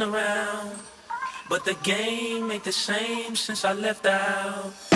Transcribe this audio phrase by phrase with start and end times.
[0.00, 0.70] been around.
[1.48, 4.89] But the game ain't the same since I left out.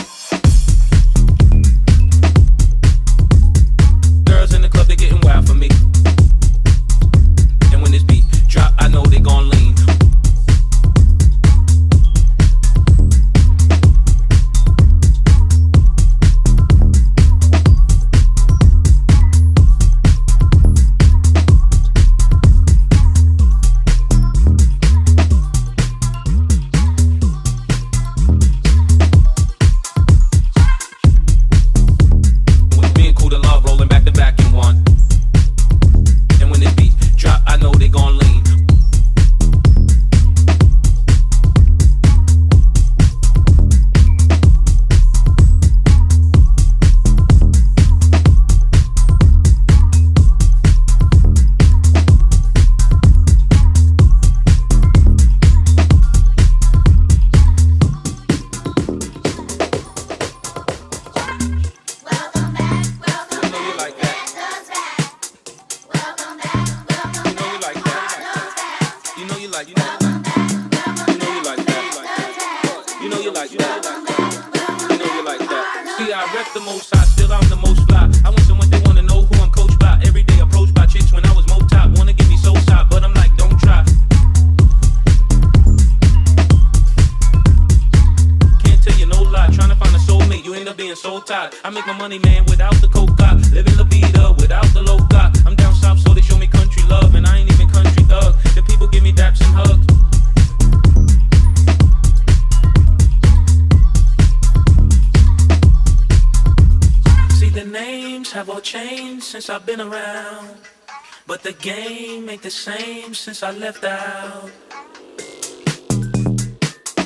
[113.25, 114.51] since I left out.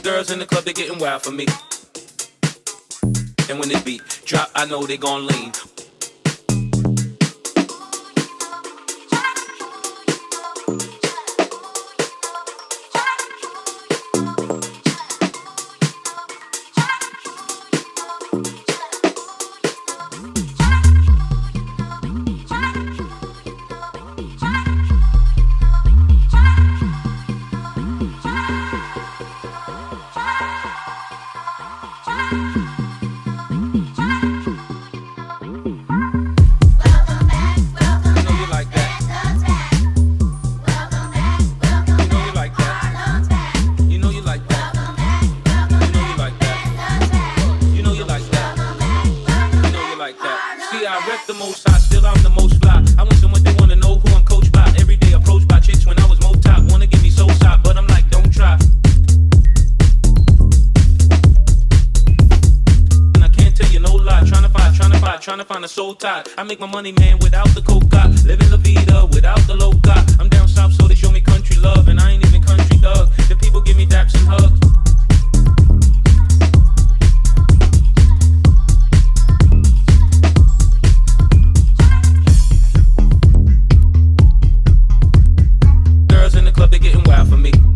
[0.03, 1.47] Girls in the club, they're getting wild for me.
[3.49, 5.53] And when they beat drop, I know they gon' lean.
[50.71, 52.85] See, I rep the most high, still I'm the most fly.
[52.99, 54.71] I want someone they wanna know who I'm coached by.
[54.79, 56.61] Every day approached by chicks when I was mo top.
[56.71, 58.53] Wanna give me soul side, but I'm like, don't try.
[63.15, 64.21] And I can't tell you no lie.
[64.29, 66.23] Tryna find, tryna find, tryna find a soul tie.
[66.37, 68.13] I make my money, man, without the coca.
[68.27, 70.05] Living La Vida without the loca.
[70.21, 73.09] I'm down south, so they show me country love, and I ain't even country thug.
[73.31, 74.61] The people give me daps and hugs.
[86.89, 87.68] getting wild for me.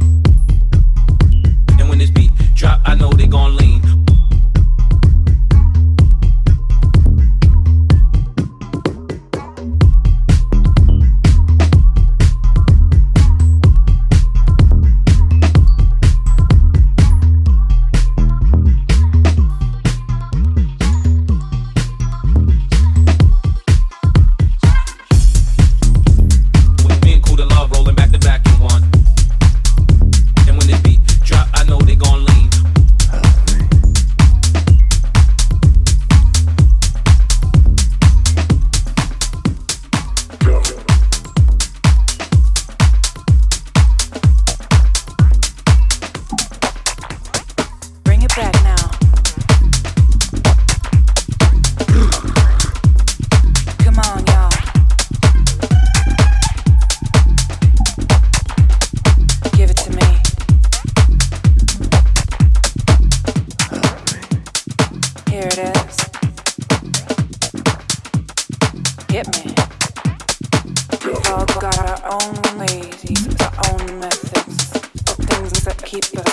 [75.92, 76.31] people.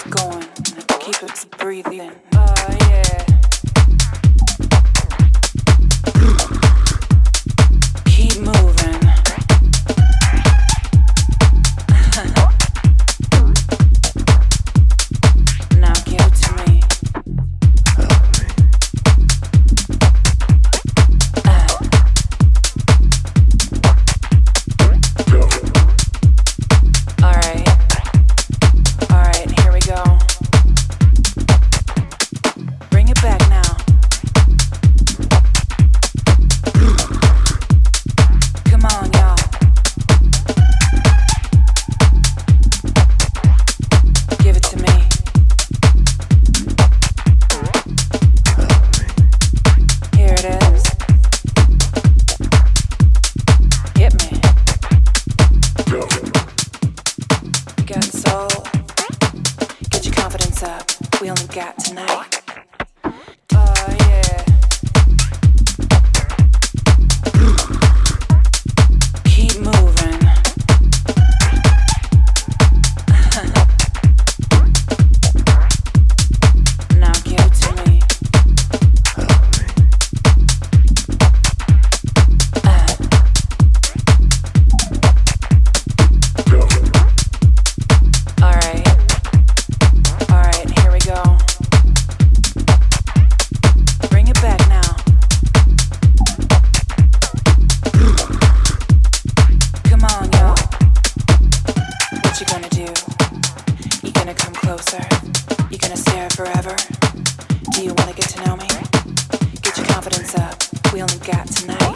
[111.00, 111.96] we only got tonight.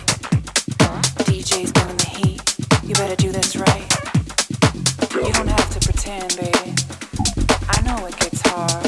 [1.27, 2.87] DJ's giving the heat.
[2.87, 3.83] You better do this right.
[5.13, 6.73] You don't have to pretend, baby.
[7.67, 8.85] I know it gets hard.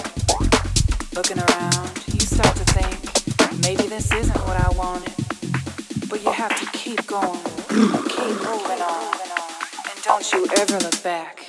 [1.14, 2.96] Looking around, you start to think
[3.62, 5.12] maybe this isn't what I wanted.
[6.10, 7.44] But you have to keep going,
[8.08, 11.45] keep moving on, and don't you ever look back.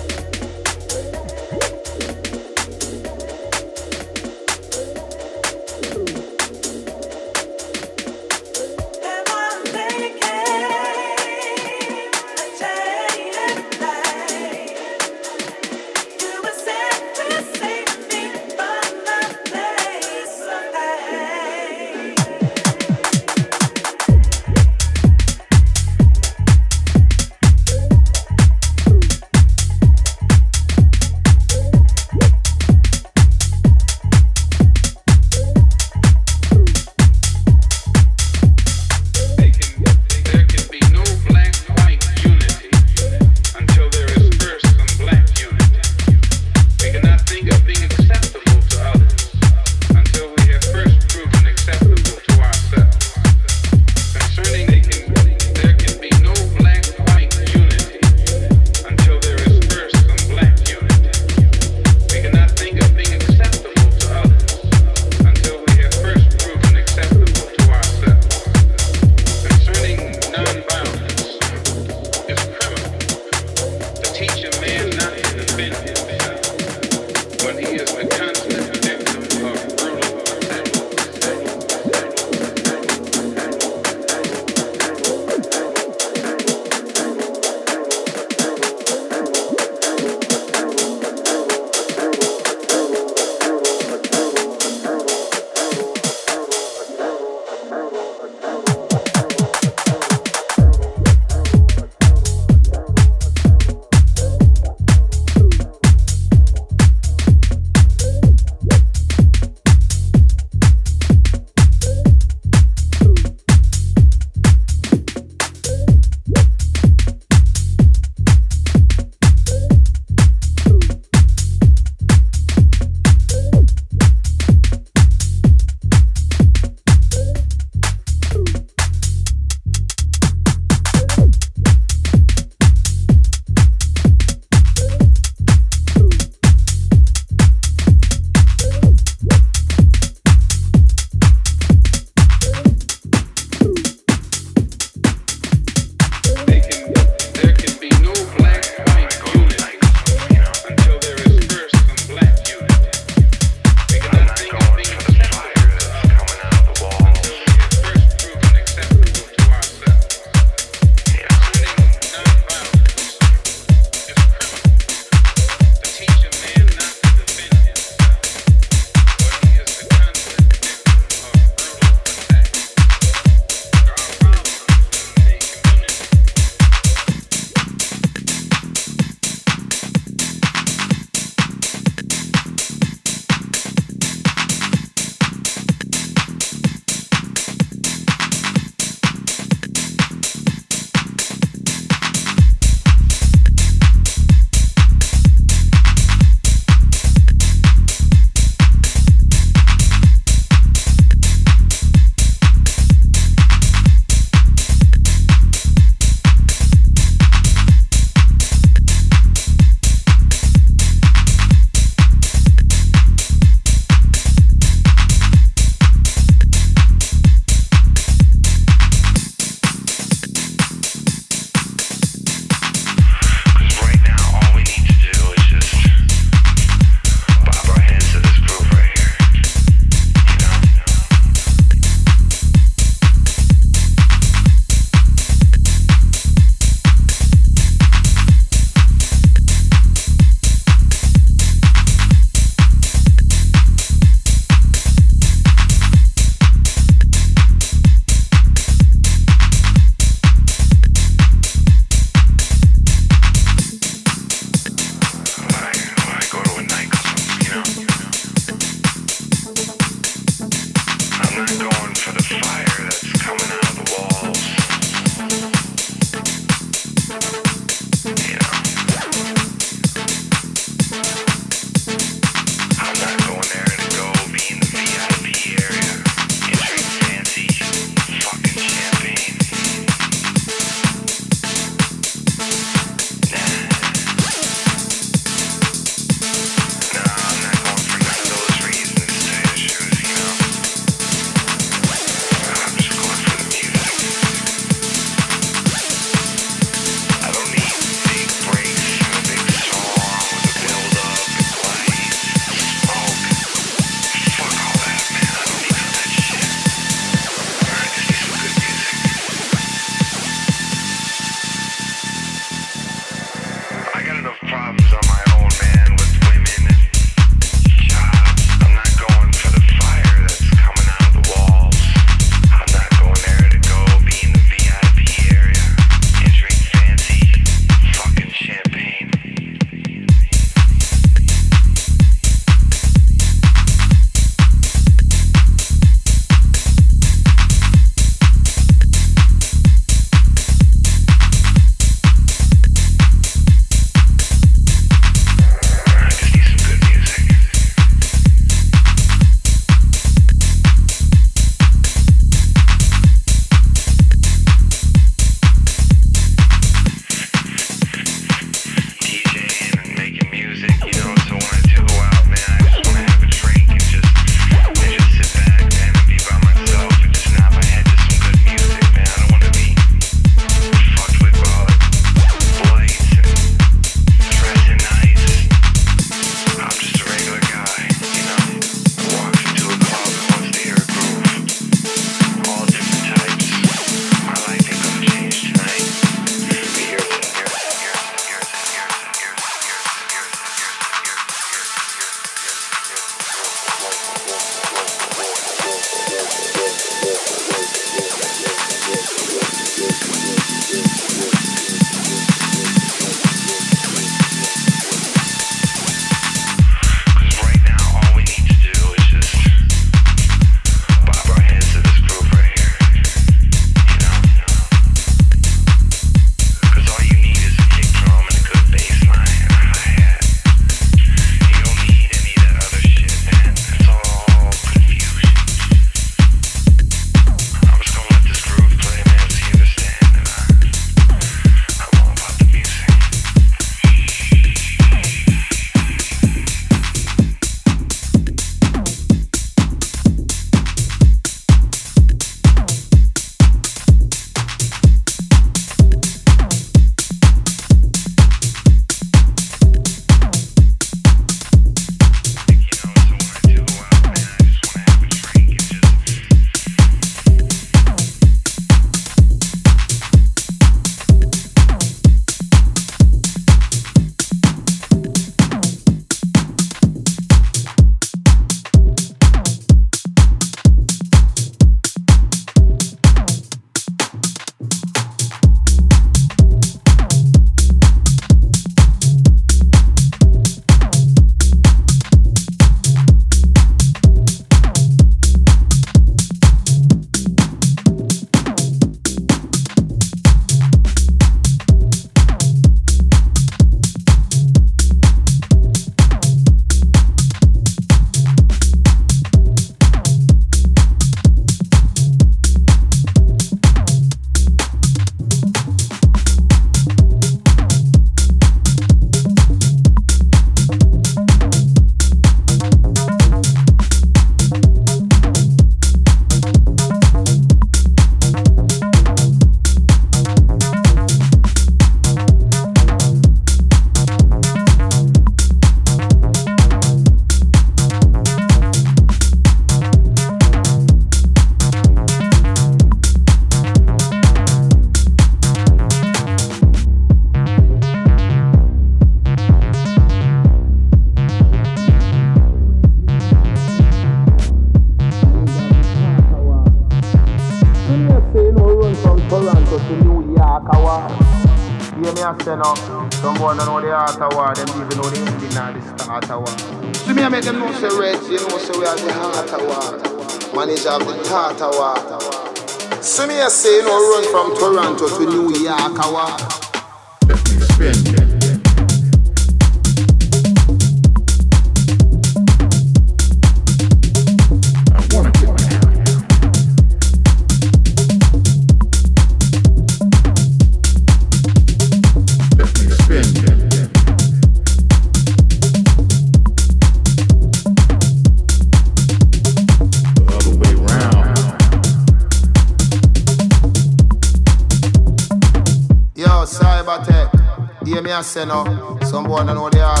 [598.23, 598.63] Say no.
[599.03, 600.00] Some boy don't know the art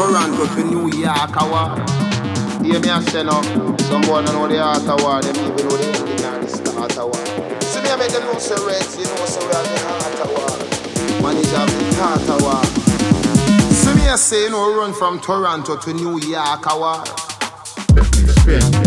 [0.00, 1.76] Toronto to New York of war.
[2.64, 3.42] Hear me I say no.
[3.84, 6.48] Some boy don't know the art of war, them even know the ending and the
[6.48, 7.60] start of war.
[7.60, 10.20] See me I make them know say red, you know say we are the heart
[10.24, 10.56] of war.
[11.20, 12.64] Manager of the start of war.
[13.76, 17.04] See me I say you know run from Toronto to New York of war
[18.40, 18.79] spin.